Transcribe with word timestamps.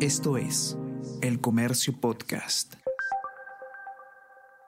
Esto 0.00 0.36
es 0.36 0.76
El 1.22 1.40
Comercio 1.40 1.98
Podcast. 1.98 2.74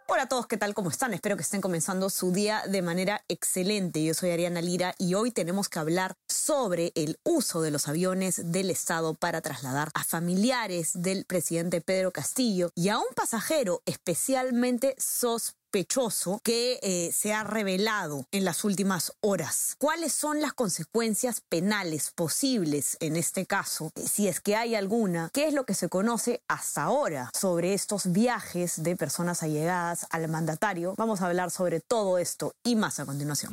Hola 0.07 0.23
a 0.23 0.27
todos, 0.27 0.47
¿qué 0.47 0.57
tal? 0.57 0.73
¿Cómo 0.73 0.89
están? 0.89 1.13
Espero 1.13 1.37
que 1.37 1.43
estén 1.43 1.61
comenzando 1.61 2.09
su 2.09 2.33
día 2.33 2.63
de 2.67 2.81
manera 2.81 3.23
excelente. 3.29 4.03
Yo 4.03 4.15
soy 4.15 4.31
Ariana 4.31 4.63
Lira 4.63 4.95
y 4.97 5.13
hoy 5.13 5.31
tenemos 5.31 5.69
que 5.69 5.81
hablar 5.81 6.15
sobre 6.29 6.93
el 6.95 7.19
uso 7.25 7.61
de 7.61 7.71
los 7.71 7.89
aviones 7.89 8.53
del 8.53 8.71
Estado 8.71 9.13
para 9.13 9.43
trasladar 9.43 9.91
a 9.93 10.03
familiares 10.03 10.93
del 10.95 11.27
presidente 11.27 11.83
Pedro 11.83 12.11
Castillo 12.11 12.71
y 12.75 12.89
a 12.89 12.97
un 12.97 13.09
pasajero 13.15 13.83
especialmente 13.85 14.95
sospechoso 14.97 15.58
sospechoso 15.69 16.41
que 16.43 16.79
eh, 16.83 17.11
se 17.13 17.35
ha 17.35 17.45
revelado 17.45 18.25
en 18.33 18.45
las 18.47 18.65
últimas 18.65 19.13
horas. 19.21 19.77
¿Cuáles 19.79 20.15
son 20.15 20.41
las 20.41 20.55
consecuencias 20.55 21.43
penales 21.47 22.11
posibles 22.15 22.97
en 23.01 23.17
este 23.17 23.45
caso? 23.45 23.93
Si 23.95 24.29
es 24.29 24.41
que 24.41 24.57
hay 24.57 24.75
alguna, 24.75 25.29
¿qué 25.35 25.47
es 25.47 25.53
lo 25.53 25.65
que 25.65 25.75
se 25.75 25.91
conoce 25.91 26.41
hasta 26.49 26.85
ahora 26.85 27.31
sobre 27.39 27.75
estos 27.75 28.13
viajes 28.13 28.83
de 28.83 28.97
personas 28.97 29.43
allegadas 29.43 30.07
al 30.09 30.27
mandatario? 30.29 30.95
Vamos 30.97 31.21
a 31.21 31.27
hablar 31.27 31.51
sobre 31.51 31.81
todo 31.81 32.17
esto 32.17 32.55
y 32.65 32.75
más 32.75 32.99
a 32.99 33.05
continuación. 33.05 33.53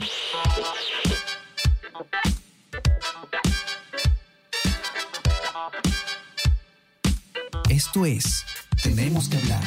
Esto 7.70 8.06
es 8.06 8.46
Tenemos 8.82 9.28
que 9.28 9.38
hablar 9.38 9.64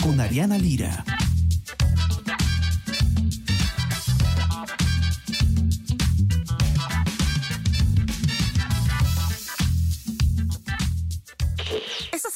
con 0.00 0.20
Ariana 0.20 0.58
Lira. 0.58 1.04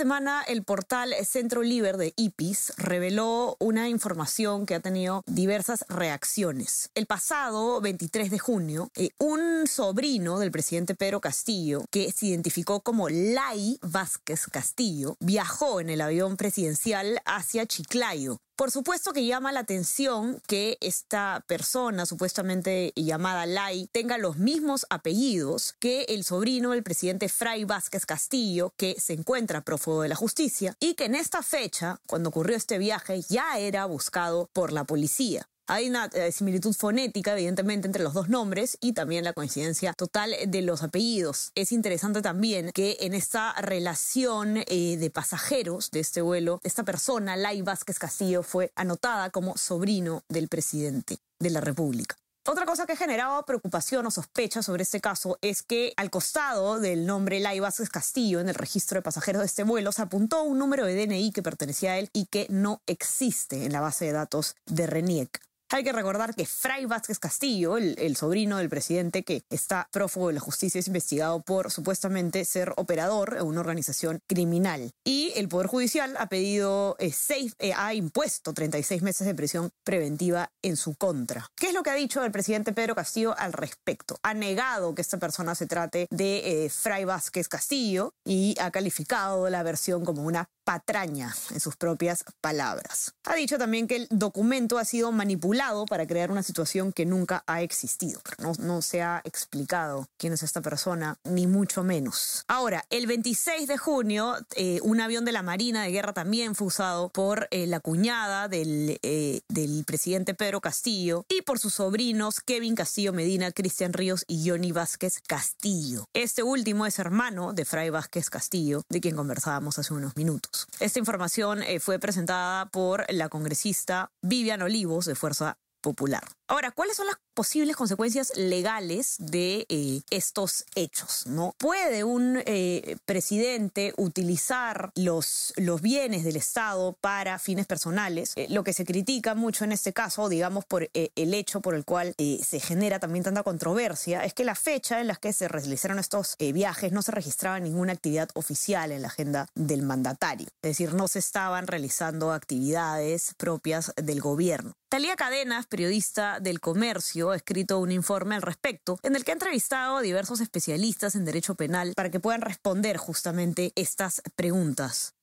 Semana 0.05 0.45
el 0.47 0.65
portal 0.65 1.15
Centro 1.25 1.63
Liber 1.63 1.97
de 1.97 2.13
IPIS 2.15 2.75
reveló 2.77 3.57
una 3.59 3.89
información 3.89 4.67
que 4.67 4.75
ha 4.75 4.81
tenido 4.81 5.23
diversas 5.25 5.87
reacciones. 5.89 6.91
El 6.95 7.07
pasado 7.07 7.81
23 7.81 8.31
de 8.31 8.39
junio, 8.39 8.91
eh, 8.97 9.13
un 9.19 9.67
sobrino 9.67 10.39
del 10.41 10.51
presidente 10.51 10.95
Pedro 10.95 11.23
Castillo, 11.23 11.87
que 11.91 12.13
se 12.13 12.27
identificó 12.27 12.81
como 12.81 13.09
Lai 13.09 13.79
Vázquez 13.81 14.47
Castillo, 14.49 15.17
viajó 15.21 15.81
en 15.81 15.89
el 15.89 16.03
avión 16.03 16.37
presidencial 16.37 17.23
hacia 17.25 17.65
Chiclayo 17.65 18.37
por 18.57 18.71
supuesto 18.71 19.13
que 19.13 19.27
llama 19.27 19.53
la 19.53 19.61
atención 19.61 20.41
que 20.47 20.79
esta 20.81 21.45
persona, 21.47 22.07
supuestamente 22.07 22.93
llamada 22.95 23.47
Lai, 23.47 23.89
tenga 23.93 24.19
los 24.19 24.37
mismos 24.37 24.87
apellidos 24.91 25.75
que 25.81 26.03
el 26.05 26.25
sobrino 26.25 26.71
del 26.71 26.83
presidente 26.83 27.29
Fray 27.29 27.65
Vázquez 27.65 28.07
Castillo, 28.07 28.73
que 28.77 28.97
se 29.01 29.15
encuentra 29.15 29.63
prófugo 29.63 30.03
de 30.03 30.09
la 30.09 30.17
justicia, 30.17 30.77
y 30.81 30.95
que 30.95 31.07
en 31.07 31.15
esta 31.15 31.43
fecha, 31.43 32.01
cuando 32.07 32.29
ocurrió 32.29 32.57
este 32.57 32.79
viaje, 32.79 33.23
ya 33.29 33.59
era 33.59 33.87
buscado 33.87 34.49
por 34.53 34.73
la 34.73 34.85
policía. 34.85 35.49
Hay 35.67 35.89
una 35.89 36.11
eh, 36.13 36.31
similitud 36.31 36.75
fonética, 36.75 37.33
evidentemente, 37.33 37.87
entre 37.87 38.03
los 38.03 38.13
dos 38.13 38.29
nombres 38.29 38.77
y 38.83 38.93
también 38.93 39.25
la 39.25 39.33
coincidencia 39.33 39.95
total 39.95 40.35
de 40.47 40.61
los 40.61 40.83
apellidos. 40.83 41.53
Es 41.55 41.73
interesante 41.73 42.21
también 42.21 42.71
que 42.75 42.99
en 43.01 43.15
esta 43.15 43.55
relación 43.55 44.59
eh, 44.67 44.99
de 44.99 45.11
pasajeros 45.11 45.91
de 45.91 46.01
este 46.01 46.21
vuelo, 46.21 46.61
esta 46.65 46.85
persona, 46.85 47.37
Lai 47.37 47.63
Vázquez 47.63 47.99
Castillo, 47.99 48.43
fue 48.43 48.73
anotada 48.77 49.31
como 49.31 49.57
sobrino 49.57 50.23
del 50.29 50.49
presidente 50.49 51.17
de 51.39 51.49
la 51.49 51.63
República. 51.63 52.17
Otra 52.47 52.67
cosa 52.67 52.85
que 52.85 52.95
generaba 52.95 53.47
preocupación 53.47 54.05
o 54.05 54.11
sospecha 54.11 54.63
sobre 54.63 54.83
este 54.83 55.01
caso 55.01 55.39
es 55.41 55.63
que 55.63 55.95
al 55.97 56.11
costado 56.11 56.79
del 56.79 57.07
nombre 57.07 57.41
Lai 57.41 57.59
Vázquez 57.59 57.89
Castillo 57.89 58.39
en 58.39 58.51
el 58.51 58.55
registro 58.55 58.99
de 58.99 59.03
pasajeros 59.03 59.41
de 59.41 59.47
este 59.47 59.65
vuelo 59.65 59.93
se 59.93 60.03
apuntó 60.03 60.43
un 60.43 60.59
número 60.59 60.85
de 60.85 61.07
DNI 61.07 61.33
que 61.33 61.43
pertenecía 61.43 61.93
a 61.93 61.99
él 61.99 62.11
y 62.13 62.27
que 62.27 62.47
no 62.51 62.83
existe 62.87 63.65
en 63.65 63.73
la 63.73 63.81
base 63.81 64.05
de 64.05 64.13
datos 64.13 64.57
de 64.67 64.87
RENIEC. 64.87 65.44
Hay 65.71 65.83
que 65.83 65.93
recordar 65.93 66.35
que 66.35 66.47
Fray 66.47 66.85
Vázquez 66.85 67.19
Castillo, 67.19 67.77
el, 67.79 68.17
sobrino 68.17 68.59
del 68.59 68.69
presidente 68.69 69.25
que 69.25 69.43
está 69.51 69.89
prófugo 69.91 70.29
de 70.29 70.35
la 70.35 70.41
justicia, 70.41 70.79
es 70.79 70.87
investigado 70.87 71.41
por 71.41 71.71
supuestamente 71.71 72.45
ser 72.45 72.73
operador 72.77 73.37
en 73.39 73.47
una 73.47 73.61
organización 73.61 74.21
criminal. 74.27 74.93
Y 75.05 75.33
el 75.37 75.49
Poder 75.49 75.67
Judicial 75.67 76.15
ha 76.19 76.29
pedido 76.29 76.97
eh, 76.99 77.13
seis, 77.13 77.55
eh, 77.59 77.73
ha 77.75 77.95
impuesto 77.95 78.53
36 78.53 79.03
meses 79.03 79.27
de 79.27 79.35
prisión 79.35 79.71
preventiva 79.85 80.53
en 80.63 80.77
su 80.77 80.95
contra. 80.95 81.51
¿Qué 81.57 81.69
es 81.69 81.75
lo 81.75 81.83
que 81.83 81.91
ha 81.91 81.95
dicho 81.95 82.23
el 82.23 82.31
presidente 82.31 82.73
Pedro 82.73 82.95
Castillo 82.95 83.35
al 83.37 83.53
respecto? 83.53 84.19
Ha 84.23 84.35
negado 84.35 84.95
que 84.95 85.03
esta 85.03 85.19
persona 85.19 85.55
se 85.55 85.67
trate 85.67 86.07
de 86.11 86.67
eh, 86.67 86.71
Fray 86.71 87.05
Vázquez 87.05 87.49
Castillo 87.49 88.15
y 88.25 88.55
ha 88.61 88.71
calificado 88.71 89.49
la 89.51 89.63
versión 89.63 90.05
como 90.05 90.23
una 90.23 90.49
patraña, 90.65 91.35
en 91.51 91.61
sus 91.61 91.77
propias 91.77 92.25
palabras. 92.41 93.15
Ha 93.25 93.35
dicho 93.35 93.59
también 93.59 93.87
que 93.87 93.97
el 93.97 94.09
documento 94.11 94.79
ha 94.79 94.85
sido 94.85 95.13
manipulado 95.13 95.87
para 95.87 96.07
crear 96.07 96.31
una 96.31 96.43
situación 96.43 96.93
que 96.93 97.07
nunca 97.07 97.45
ha 97.47 97.63
existido. 97.63 98.21
no, 98.39 98.53
no 98.59 98.83
se 98.83 99.03
ha 99.03 99.21
explicado 99.25 100.09
quién 100.17 100.33
es 100.33 100.43
esta 100.43 100.61
persona, 100.61 101.19
ni 101.25 101.47
mucho 101.47 101.83
menos. 101.83 102.45
Ahora, 102.49 102.85
el 102.91 103.07
26 103.07 103.69
de 103.69 103.79
junio, 103.79 104.37
eh, 104.57 104.81
un 104.83 105.01
avión 105.01 105.25
de 105.25 105.33
la 105.33 105.43
Marina 105.43 105.83
de 105.83 105.91
Guerra 105.91 106.13
también 106.13 106.55
fue 106.55 106.69
usado 106.69 107.09
por 107.11 107.49
eh, 107.51 107.67
la 107.67 107.81
cuñada 107.81 108.49
del, 108.49 108.99
eh, 109.03 109.41
del 109.49 109.85
presidente 109.85 110.35
Pedro 110.35 110.61
Castillo 110.61 111.25
y 111.29 111.43
por 111.43 111.59
sus 111.59 111.75
sobrinos 111.75 112.41
Kevin 112.41 112.75
Castillo 112.75 113.13
Medina, 113.13 113.53
Cristian 113.53 113.93
Ríos 113.93 114.25
y 114.27 114.49
Johnny 114.49 114.73
Vázquez 114.73 115.21
Castillo. 115.27 116.07
Este 116.15 116.43
último 116.43 116.87
es 116.87 116.99
hermano 116.99 117.53
de 117.53 117.65
Fray 117.65 117.91
Vázquez 117.91 118.31
Castillo, 118.31 118.83
de 118.89 119.01
quien 119.01 119.17
conversábamos 119.17 119.79
hace 119.79 119.95
unos 119.95 120.17
minutos. 120.17 120.54
Esta 120.81 120.99
información 120.99 121.63
eh, 121.63 121.81
fue 121.81 121.99
presentada 121.99 122.67
por 122.67 123.05
la 123.09 123.29
congresista 123.29 124.11
Vivian 124.23 124.63
Olivos 124.63 125.07
de 125.07 125.15
Fuerza 125.15 125.59
Popular. 125.81 126.23
Ahora, 126.47 126.73
¿cuáles 126.73 126.97
son 126.97 127.07
las 127.07 127.17
posibles 127.33 127.75
consecuencias 127.75 128.37
legales 128.37 129.17
de 129.19 129.65
eh, 129.71 130.03
estos 130.11 130.67
hechos? 130.75 131.27
¿no? 131.27 131.55
¿Puede 131.57 132.05
un 132.05 132.43
eh, 132.45 132.97
presidente 133.07 133.95
utilizar 133.97 134.93
los, 134.95 135.55
los 135.57 135.81
bienes 135.81 136.23
del 136.23 136.37
Estado 136.37 136.99
para 137.01 137.39
fines 137.39 137.65
personales? 137.67 138.35
Eh, 138.37 138.47
lo 138.51 138.63
que 138.63 138.75
se 138.75 138.85
critica 138.85 139.35
mucho 139.35 139.65
en 139.65 139.73
este 139.73 139.95
caso, 139.95 140.29
digamos, 140.29 140.67
por 140.67 140.91
el 140.93 141.35
hecho 141.35 141.63
por 141.63 141.75
el 141.75 141.87
cual 141.87 142.15
se 142.19 142.61
genera 142.61 142.99
también 142.99 143.25
tanta 143.25 143.43
controversia, 143.43 144.23
es 144.25 144.35
que 144.35 144.45
la 144.45 144.55
fecha 144.55 145.01
en 145.01 145.07
la 145.07 145.17
que 145.17 145.33
se 145.33 145.49
realizaron 145.49 145.99
estos 145.99 146.37
viajes 146.39 146.93
no 146.93 147.01
se 147.01 147.13
registraba 147.13 147.59
ninguna 147.59 147.95
actividad 147.95 148.29
oficial 148.35 148.93
en 148.93 149.01
la 149.01 149.09
agenda 149.09 149.49
del 149.55 149.83
mandatario. 149.83 150.49
Es 150.63 150.71
decir, 150.73 150.93
no 150.93 151.09
se 151.09 151.21
estaban 151.21 151.67
realizando 151.67 152.33
actividades 152.33 153.33
propias 153.39 153.95
del 153.97 154.21
gobierno. 154.21 154.75
Talía 154.95 155.17
Cadenas, 155.17 155.67
periodista 155.67 156.34
del 156.41 156.61
Comercio, 156.61 157.31
ha 157.31 157.37
escrito 157.37 157.79
un 157.79 157.91
informe 157.91 158.35
al 158.35 158.43
respecto 158.43 158.99
en 159.03 159.17
el 159.17 159.25
que 159.25 159.33
ha 159.33 159.35
entrevistado 159.35 159.97
a 159.97 160.03
diversos 160.03 160.41
especialistas 160.41 161.15
en 161.15 161.25
derecho 161.25 161.55
penal 161.55 161.93
para 161.97 162.11
que 162.11 162.21
puedan 162.21 162.41
responder 162.41 162.97
justamente 162.97 163.73
estas 163.77 164.23
preguntas. 164.37 165.15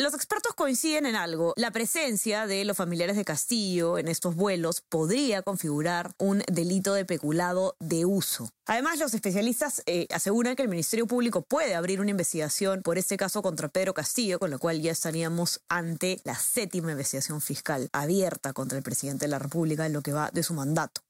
Los 0.00 0.14
expertos 0.14 0.54
coinciden 0.54 1.04
en 1.04 1.14
algo. 1.14 1.52
La 1.56 1.72
presencia 1.72 2.46
de 2.46 2.64
los 2.64 2.74
familiares 2.74 3.16
de 3.16 3.24
Castillo 3.26 3.98
en 3.98 4.08
estos 4.08 4.34
vuelos 4.34 4.80
podría 4.80 5.42
configurar 5.42 6.14
un 6.16 6.42
delito 6.50 6.94
de 6.94 7.04
peculado 7.04 7.76
de 7.80 8.06
uso. 8.06 8.48
Además, 8.64 8.98
los 8.98 9.12
especialistas 9.12 9.82
eh, 9.84 10.06
aseguran 10.08 10.56
que 10.56 10.62
el 10.62 10.70
Ministerio 10.70 11.06
Público 11.06 11.42
puede 11.42 11.74
abrir 11.74 12.00
una 12.00 12.12
investigación 12.12 12.80
por 12.80 12.96
este 12.96 13.18
caso 13.18 13.42
contra 13.42 13.68
Pedro 13.68 13.92
Castillo, 13.92 14.38
con 14.38 14.50
lo 14.50 14.58
cual 14.58 14.80
ya 14.80 14.90
estaríamos 14.90 15.60
ante 15.68 16.18
la 16.24 16.34
séptima 16.34 16.92
investigación 16.92 17.42
fiscal 17.42 17.90
abierta 17.92 18.54
contra 18.54 18.78
el 18.78 18.82
presidente 18.84 19.26
de 19.26 19.32
la 19.32 19.38
República 19.38 19.84
en 19.84 19.92
lo 19.92 20.00
que 20.00 20.14
va 20.14 20.30
de 20.30 20.42
su 20.42 20.54
mandato. 20.54 21.02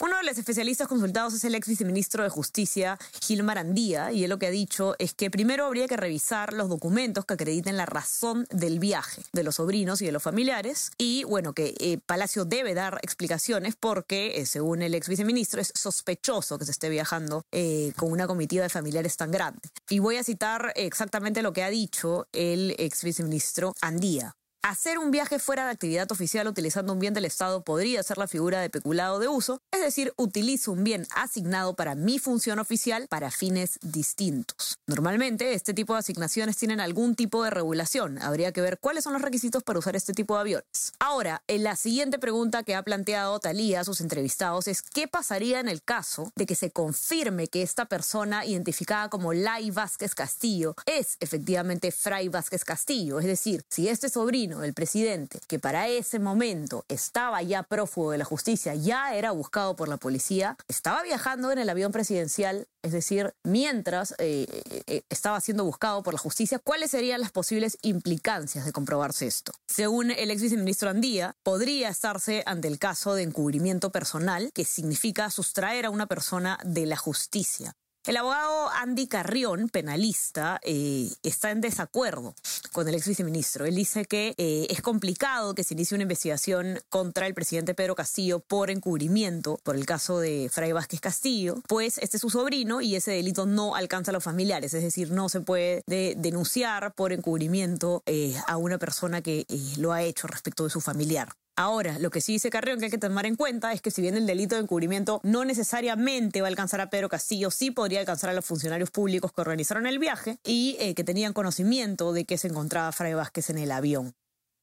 Uno 0.00 0.16
de 0.16 0.22
los 0.22 0.38
especialistas 0.38 0.86
consultados 0.86 1.34
es 1.34 1.42
el 1.42 1.56
ex 1.56 1.66
viceministro 1.66 2.22
de 2.22 2.28
Justicia, 2.28 2.96
Gil 3.20 3.42
Marandía, 3.42 4.12
y 4.12 4.22
él 4.22 4.30
lo 4.30 4.38
que 4.38 4.46
ha 4.46 4.50
dicho 4.50 4.94
es 5.00 5.12
que 5.12 5.28
primero 5.28 5.64
habría 5.64 5.88
que 5.88 5.96
revisar 5.96 6.52
los 6.52 6.68
documentos 6.68 7.24
que 7.24 7.34
acrediten 7.34 7.76
la 7.76 7.84
razón 7.84 8.46
del 8.50 8.78
viaje 8.78 9.22
de 9.32 9.42
los 9.42 9.56
sobrinos 9.56 10.00
y 10.00 10.06
de 10.06 10.12
los 10.12 10.22
familiares, 10.22 10.92
y 10.98 11.24
bueno, 11.24 11.52
que 11.52 11.74
eh, 11.80 11.98
Palacio 12.06 12.44
debe 12.44 12.74
dar 12.74 13.00
explicaciones 13.02 13.74
porque, 13.74 14.40
eh, 14.40 14.46
según 14.46 14.82
el 14.82 14.94
ex 14.94 15.08
viceministro, 15.08 15.60
es 15.60 15.72
sospechoso 15.74 16.58
que 16.58 16.64
se 16.64 16.70
esté 16.70 16.88
viajando 16.90 17.42
eh, 17.50 17.92
con 17.96 18.12
una 18.12 18.28
comitiva 18.28 18.62
de 18.62 18.68
familiares 18.68 19.16
tan 19.16 19.32
grande. 19.32 19.60
Y 19.90 19.98
voy 19.98 20.16
a 20.16 20.22
citar 20.22 20.72
exactamente 20.76 21.42
lo 21.42 21.52
que 21.52 21.64
ha 21.64 21.70
dicho 21.70 22.28
el 22.32 22.76
ex 22.78 23.02
viceministro 23.02 23.74
Andía. 23.80 24.36
Hacer 24.68 24.98
un 24.98 25.10
viaje 25.10 25.38
fuera 25.38 25.64
de 25.64 25.70
actividad 25.70 26.12
oficial 26.12 26.46
utilizando 26.46 26.92
un 26.92 26.98
bien 26.98 27.14
del 27.14 27.24
Estado 27.24 27.64
podría 27.64 28.02
ser 28.02 28.18
la 28.18 28.28
figura 28.28 28.60
de 28.60 28.68
peculado 28.68 29.18
de 29.18 29.26
uso, 29.26 29.62
Es 29.72 29.80
decir, 29.80 30.12
utilizo 30.18 30.72
un 30.72 30.84
bien 30.84 31.06
asignado 31.14 31.74
para 31.74 31.94
mi 31.94 32.18
función 32.18 32.58
oficial 32.58 33.06
para 33.08 33.30
fines 33.30 33.78
distintos. 33.80 34.78
Normalmente, 34.86 35.54
este 35.54 35.72
tipo 35.72 35.94
de 35.94 36.00
asignaciones 36.00 36.58
tienen 36.58 36.80
algún 36.80 37.14
tipo 37.14 37.42
de 37.44 37.48
regulación. 37.48 38.20
Habría 38.20 38.52
que 38.52 38.60
ver 38.60 38.78
cuáles 38.78 39.04
son 39.04 39.14
los 39.14 39.22
requisitos 39.22 39.62
para 39.62 39.78
usar 39.78 39.96
este 39.96 40.12
tipo 40.12 40.34
de 40.34 40.40
aviones. 40.40 40.92
Ahora, 40.98 41.42
en 41.46 41.64
la 41.64 41.74
siguiente 41.74 42.18
pregunta 42.18 42.62
que 42.62 42.74
ha 42.74 42.82
planteado 42.82 43.40
Talía 43.40 43.80
a 43.80 43.84
sus 43.84 44.02
entrevistados 44.02 44.68
es 44.68 44.82
¿qué 44.82 45.08
pasaría 45.08 45.60
en 45.60 45.68
el 45.68 45.82
caso 45.82 46.30
de 46.36 46.44
que 46.44 46.54
se 46.54 46.70
confirme 46.70 47.46
que 47.46 47.62
esta 47.62 47.86
persona 47.86 48.44
identificada 48.44 49.08
como 49.08 49.32
Lai 49.32 49.70
Vázquez 49.70 50.14
Castillo 50.14 50.74
es 50.84 51.16
efectivamente 51.20 51.90
Fray 51.90 52.28
Vázquez 52.28 52.66
Castillo? 52.66 53.18
Es 53.18 53.24
decir, 53.24 53.64
si 53.70 53.88
este 53.88 54.10
sobrino 54.10 54.57
del 54.60 54.74
presidente, 54.74 55.40
que 55.46 55.58
para 55.58 55.88
ese 55.88 56.18
momento 56.18 56.84
estaba 56.88 57.42
ya 57.42 57.62
prófugo 57.62 58.12
de 58.12 58.18
la 58.18 58.24
justicia, 58.24 58.74
ya 58.74 59.14
era 59.14 59.30
buscado 59.30 59.76
por 59.76 59.88
la 59.88 59.96
policía, 59.96 60.56
estaba 60.68 61.02
viajando 61.02 61.52
en 61.52 61.58
el 61.58 61.68
avión 61.68 61.92
presidencial, 61.92 62.66
es 62.82 62.92
decir, 62.92 63.34
mientras 63.44 64.14
eh, 64.18 64.46
eh, 64.86 65.02
estaba 65.08 65.40
siendo 65.40 65.64
buscado 65.64 66.02
por 66.02 66.14
la 66.14 66.20
justicia, 66.20 66.58
¿cuáles 66.58 66.90
serían 66.90 67.20
las 67.20 67.32
posibles 67.32 67.78
implicancias 67.82 68.64
de 68.64 68.72
comprobarse 68.72 69.26
esto? 69.26 69.52
Según 69.66 70.10
el 70.10 70.30
ex 70.30 70.42
viceministro 70.42 70.90
Andía, 70.90 71.36
podría 71.42 71.88
estarse 71.88 72.42
ante 72.46 72.68
el 72.68 72.78
caso 72.78 73.14
de 73.14 73.22
encubrimiento 73.22 73.90
personal, 73.90 74.50
que 74.54 74.64
significa 74.64 75.30
sustraer 75.30 75.86
a 75.86 75.90
una 75.90 76.06
persona 76.06 76.58
de 76.64 76.86
la 76.86 76.96
justicia. 76.96 77.74
El 78.08 78.16
abogado 78.16 78.70
Andy 78.70 79.06
Carrión, 79.06 79.68
penalista, 79.68 80.60
eh, 80.62 81.10
está 81.22 81.50
en 81.50 81.60
desacuerdo 81.60 82.34
con 82.78 82.86
el 82.86 82.94
ex 82.94 83.08
viceministro. 83.08 83.66
Él 83.66 83.74
dice 83.74 84.04
que 84.04 84.34
eh, 84.38 84.68
es 84.70 84.82
complicado 84.82 85.56
que 85.56 85.64
se 85.64 85.74
inicie 85.74 85.96
una 85.96 86.02
investigación 86.02 86.78
contra 86.88 87.26
el 87.26 87.34
presidente 87.34 87.74
Pedro 87.74 87.96
Castillo 87.96 88.38
por 88.38 88.70
encubrimiento, 88.70 89.58
por 89.64 89.74
el 89.74 89.84
caso 89.84 90.20
de 90.20 90.48
Fray 90.48 90.70
Vázquez 90.70 91.00
Castillo, 91.00 91.60
pues 91.66 91.98
este 91.98 92.18
es 92.18 92.20
su 92.20 92.30
sobrino 92.30 92.80
y 92.80 92.94
ese 92.94 93.10
delito 93.10 93.46
no 93.46 93.74
alcanza 93.74 94.12
a 94.12 94.14
los 94.14 94.22
familiares, 94.22 94.74
es 94.74 94.84
decir, 94.84 95.10
no 95.10 95.28
se 95.28 95.40
puede 95.40 95.82
denunciar 95.88 96.94
por 96.94 97.12
encubrimiento 97.12 98.04
eh, 98.06 98.36
a 98.46 98.56
una 98.58 98.78
persona 98.78 99.22
que 99.22 99.44
lo 99.78 99.92
ha 99.92 100.04
hecho 100.04 100.28
respecto 100.28 100.62
de 100.62 100.70
su 100.70 100.80
familiar. 100.80 101.30
Ahora, 101.58 101.98
lo 101.98 102.10
que 102.10 102.20
sí 102.20 102.34
dice 102.34 102.50
Carrión 102.50 102.78
que 102.78 102.84
hay 102.84 102.90
que 102.92 102.98
tomar 102.98 103.26
en 103.26 103.34
cuenta 103.34 103.72
es 103.72 103.82
que 103.82 103.90
si 103.90 104.00
bien 104.00 104.16
el 104.16 104.28
delito 104.28 104.54
de 104.54 104.60
encubrimiento 104.62 105.20
no 105.24 105.44
necesariamente 105.44 106.40
va 106.40 106.46
a 106.46 106.50
alcanzar 106.50 106.80
a 106.80 106.88
Pedro 106.88 107.08
Castillo, 107.08 107.50
sí 107.50 107.72
podría 107.72 107.98
alcanzar 107.98 108.30
a 108.30 108.32
los 108.32 108.44
funcionarios 108.44 108.92
públicos 108.92 109.32
que 109.32 109.40
organizaron 109.40 109.88
el 109.88 109.98
viaje 109.98 110.38
y 110.44 110.76
eh, 110.78 110.94
que 110.94 111.02
tenían 111.02 111.32
conocimiento 111.32 112.12
de 112.12 112.24
que 112.26 112.38
se 112.38 112.46
encontraba 112.46 112.92
Fray 112.92 113.14
Vázquez 113.14 113.50
en 113.50 113.58
el 113.58 113.72
avión. 113.72 114.14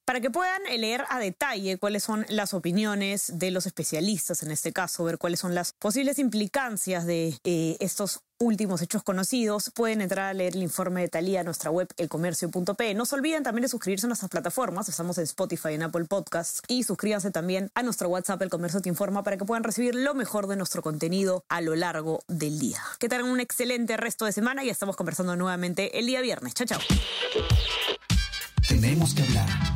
Para 0.06 0.20
que 0.20 0.30
puedan 0.30 0.62
leer 0.78 1.04
a 1.08 1.18
detalle 1.18 1.78
cuáles 1.78 2.04
son 2.04 2.26
las 2.28 2.54
opiniones 2.54 3.40
de 3.40 3.50
los 3.50 3.66
especialistas 3.66 4.44
en 4.44 4.52
este 4.52 4.72
caso, 4.72 5.02
ver 5.02 5.18
cuáles 5.18 5.40
son 5.40 5.56
las 5.56 5.72
posibles 5.72 6.20
implicancias 6.20 7.06
de 7.06 7.36
eh, 7.42 7.76
estos 7.80 8.20
últimos 8.38 8.82
hechos 8.82 9.02
conocidos, 9.02 9.72
pueden 9.74 10.00
entrar 10.00 10.26
a 10.26 10.32
leer 10.32 10.54
el 10.54 10.62
informe 10.62 11.00
de 11.00 11.08
Talía 11.08 11.40
en 11.40 11.46
nuestra 11.46 11.72
web 11.72 11.88
elcomercio.p. 11.96 12.94
No 12.94 13.04
se 13.04 13.16
olviden 13.16 13.42
también 13.42 13.62
de 13.62 13.68
suscribirse 13.68 14.06
a 14.06 14.08
nuestras 14.08 14.30
plataformas, 14.30 14.88
estamos 14.88 15.18
en 15.18 15.24
Spotify, 15.24 15.70
en 15.72 15.82
Apple 15.82 16.04
Podcasts 16.04 16.62
y 16.68 16.84
suscríbanse 16.84 17.32
también 17.32 17.72
a 17.74 17.82
nuestro 17.82 18.08
WhatsApp 18.08 18.40
El 18.42 18.50
Comercio 18.50 18.80
Te 18.80 18.88
Informa 18.88 19.24
para 19.24 19.36
que 19.36 19.44
puedan 19.44 19.64
recibir 19.64 19.96
lo 19.96 20.14
mejor 20.14 20.46
de 20.46 20.54
nuestro 20.54 20.82
contenido 20.82 21.42
a 21.48 21.60
lo 21.60 21.74
largo 21.74 22.20
del 22.28 22.60
día. 22.60 22.78
Que 23.00 23.08
tengan 23.08 23.26
un 23.26 23.40
excelente 23.40 23.96
resto 23.96 24.24
de 24.24 24.30
semana 24.30 24.62
y 24.62 24.70
estamos 24.70 24.94
conversando 24.94 25.34
nuevamente 25.34 25.98
el 25.98 26.06
día 26.06 26.20
viernes. 26.20 26.54
Chao, 26.54 26.66
chao. 26.68 26.80
Tenemos 28.68 29.12
que 29.12 29.22
hablar 29.22 29.75